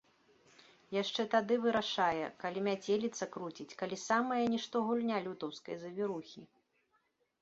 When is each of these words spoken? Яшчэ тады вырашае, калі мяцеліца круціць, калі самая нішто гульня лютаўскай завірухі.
Яшчэ 1.01 1.21
тады 1.33 1.57
вырашае, 1.65 2.23
калі 2.43 2.59
мяцеліца 2.69 3.23
круціць, 3.35 3.69
калі 3.83 4.01
самая 4.09 4.41
нішто 4.55 4.75
гульня 4.89 5.17
лютаўскай 5.27 5.75
завірухі. 5.87 6.41